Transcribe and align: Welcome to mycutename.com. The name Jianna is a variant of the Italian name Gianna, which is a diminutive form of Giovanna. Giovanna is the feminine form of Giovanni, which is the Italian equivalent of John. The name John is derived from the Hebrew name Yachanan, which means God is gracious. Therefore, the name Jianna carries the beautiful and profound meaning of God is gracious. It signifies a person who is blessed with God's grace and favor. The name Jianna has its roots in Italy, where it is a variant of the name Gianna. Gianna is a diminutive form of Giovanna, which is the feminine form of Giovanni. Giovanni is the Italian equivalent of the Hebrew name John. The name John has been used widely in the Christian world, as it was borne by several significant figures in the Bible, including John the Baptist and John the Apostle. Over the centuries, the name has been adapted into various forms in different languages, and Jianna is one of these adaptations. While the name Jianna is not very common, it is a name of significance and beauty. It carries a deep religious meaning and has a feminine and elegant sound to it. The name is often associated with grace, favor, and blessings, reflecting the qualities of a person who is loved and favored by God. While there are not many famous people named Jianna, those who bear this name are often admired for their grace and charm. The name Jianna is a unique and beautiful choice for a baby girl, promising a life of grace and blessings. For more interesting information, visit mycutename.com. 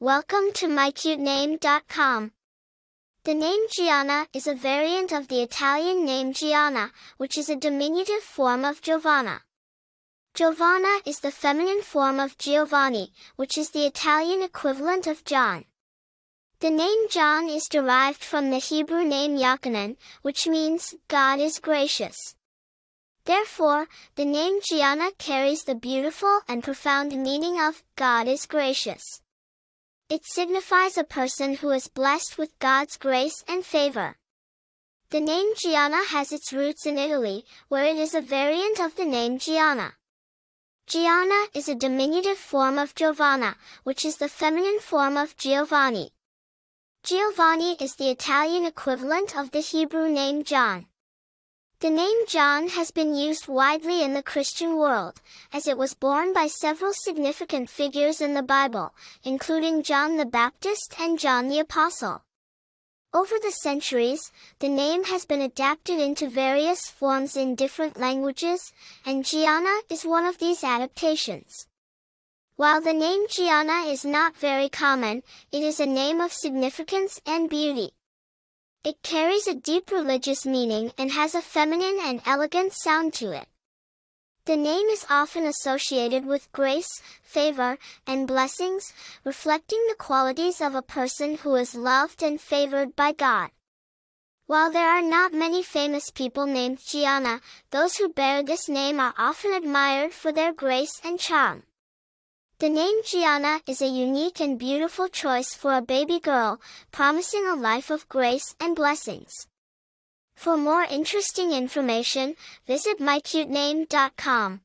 Welcome 0.00 0.52
to 0.54 0.68
mycutename.com. 0.68 2.30
The 3.24 3.34
name 3.34 3.66
Jianna 3.66 4.28
is 4.32 4.46
a 4.46 4.54
variant 4.54 5.10
of 5.10 5.26
the 5.26 5.42
Italian 5.42 6.04
name 6.04 6.32
Gianna, 6.32 6.92
which 7.16 7.36
is 7.36 7.48
a 7.48 7.56
diminutive 7.56 8.22
form 8.22 8.64
of 8.64 8.80
Giovanna. 8.80 9.40
Giovanna 10.34 11.00
is 11.04 11.18
the 11.18 11.32
feminine 11.32 11.82
form 11.82 12.20
of 12.20 12.38
Giovanni, 12.38 13.12
which 13.34 13.58
is 13.58 13.70
the 13.70 13.86
Italian 13.86 14.40
equivalent 14.40 15.08
of 15.08 15.24
John. 15.24 15.64
The 16.60 16.70
name 16.70 17.08
John 17.10 17.48
is 17.48 17.66
derived 17.68 18.22
from 18.22 18.50
the 18.50 18.58
Hebrew 18.58 19.02
name 19.02 19.36
Yachanan, 19.36 19.96
which 20.22 20.46
means 20.46 20.94
God 21.08 21.40
is 21.40 21.58
gracious. 21.58 22.36
Therefore, 23.24 23.88
the 24.14 24.24
name 24.24 24.60
Jianna 24.60 25.18
carries 25.18 25.64
the 25.64 25.74
beautiful 25.74 26.42
and 26.46 26.62
profound 26.62 27.20
meaning 27.20 27.60
of 27.60 27.82
God 27.96 28.28
is 28.28 28.46
gracious. 28.46 29.02
It 30.10 30.24
signifies 30.24 30.96
a 30.96 31.04
person 31.04 31.56
who 31.56 31.68
is 31.70 31.86
blessed 31.86 32.38
with 32.38 32.58
God's 32.58 32.96
grace 32.96 33.44
and 33.46 33.62
favor. 33.62 34.16
The 35.10 35.20
name 35.20 35.54
Jianna 35.54 36.06
has 36.06 36.32
its 36.32 36.50
roots 36.50 36.86
in 36.86 36.96
Italy, 36.96 37.44
where 37.68 37.84
it 37.84 37.96
is 37.96 38.14
a 38.14 38.22
variant 38.22 38.80
of 38.80 38.96
the 38.96 39.04
name 39.04 39.38
Gianna. 39.38 39.92
Gianna 40.86 41.48
is 41.52 41.68
a 41.68 41.74
diminutive 41.74 42.38
form 42.38 42.78
of 42.78 42.94
Giovanna, 42.94 43.56
which 43.84 44.06
is 44.06 44.16
the 44.16 44.30
feminine 44.30 44.80
form 44.80 45.18
of 45.18 45.36
Giovanni. 45.36 46.12
Giovanni 47.02 47.76
is 47.78 47.96
the 47.96 48.08
Italian 48.08 48.64
equivalent 48.64 49.36
of 49.36 49.50
the 49.50 49.60
Hebrew 49.60 50.08
name 50.08 50.42
John. 50.42 50.86
The 51.80 51.90
name 51.90 52.26
John 52.26 52.70
has 52.70 52.90
been 52.90 53.14
used 53.14 53.46
widely 53.46 54.02
in 54.02 54.12
the 54.12 54.22
Christian 54.22 54.78
world, 54.78 55.20
as 55.52 55.68
it 55.68 55.78
was 55.78 55.94
borne 55.94 56.32
by 56.32 56.48
several 56.48 56.92
significant 56.92 57.70
figures 57.70 58.20
in 58.20 58.34
the 58.34 58.42
Bible, 58.42 58.96
including 59.22 59.84
John 59.84 60.16
the 60.16 60.26
Baptist 60.26 60.96
and 60.98 61.20
John 61.20 61.46
the 61.46 61.60
Apostle. 61.60 62.24
Over 63.14 63.36
the 63.40 63.52
centuries, 63.52 64.32
the 64.58 64.68
name 64.68 65.04
has 65.04 65.24
been 65.24 65.40
adapted 65.40 66.00
into 66.00 66.28
various 66.28 66.88
forms 66.88 67.36
in 67.36 67.54
different 67.54 67.96
languages, 67.96 68.72
and 69.06 69.22
Jianna 69.22 69.82
is 69.88 70.04
one 70.04 70.24
of 70.24 70.38
these 70.38 70.64
adaptations. 70.64 71.68
While 72.56 72.80
the 72.80 72.92
name 72.92 73.28
Jianna 73.28 73.88
is 73.88 74.04
not 74.04 74.36
very 74.36 74.68
common, 74.68 75.22
it 75.52 75.62
is 75.62 75.78
a 75.78 75.86
name 75.86 76.20
of 76.20 76.32
significance 76.32 77.20
and 77.24 77.48
beauty. 77.48 77.92
It 78.84 79.02
carries 79.02 79.46
a 79.46 79.54
deep 79.54 79.90
religious 79.90 80.46
meaning 80.46 80.92
and 80.96 81.10
has 81.10 81.34
a 81.34 81.42
feminine 81.42 81.98
and 82.00 82.22
elegant 82.24 82.72
sound 82.72 83.12
to 83.14 83.32
it. 83.32 83.48
The 84.44 84.56
name 84.56 84.86
is 84.86 85.04
often 85.10 85.44
associated 85.44 86.24
with 86.24 86.50
grace, 86.52 87.02
favor, 87.22 87.76
and 88.06 88.26
blessings, 88.26 88.94
reflecting 89.24 89.84
the 89.88 89.94
qualities 89.94 90.60
of 90.60 90.74
a 90.74 90.80
person 90.80 91.36
who 91.36 91.54
is 91.56 91.74
loved 91.74 92.22
and 92.22 92.40
favored 92.40 92.96
by 92.96 93.12
God. 93.12 93.50
While 94.46 94.72
there 94.72 94.88
are 94.88 95.02
not 95.02 95.34
many 95.34 95.62
famous 95.62 96.10
people 96.10 96.46
named 96.46 96.78
Jianna, 96.78 97.42
those 97.70 97.96
who 97.96 98.08
bear 98.08 98.42
this 98.42 98.68
name 98.68 99.00
are 99.00 99.12
often 99.18 99.52
admired 99.52 100.14
for 100.14 100.32
their 100.32 100.54
grace 100.54 100.98
and 101.04 101.20
charm. 101.20 101.64
The 102.60 102.68
name 102.68 103.02
Jianna 103.04 103.60
is 103.68 103.80
a 103.80 103.86
unique 103.86 104.40
and 104.40 104.58
beautiful 104.58 105.06
choice 105.06 105.54
for 105.54 105.74
a 105.74 105.80
baby 105.80 106.18
girl, 106.18 106.60
promising 106.90 107.46
a 107.46 107.54
life 107.54 107.88
of 107.88 108.08
grace 108.08 108.56
and 108.58 108.74
blessings. 108.74 109.46
For 110.34 110.56
more 110.56 110.82
interesting 110.82 111.52
information, 111.52 112.34
visit 112.66 112.98
mycutename.com. 112.98 114.62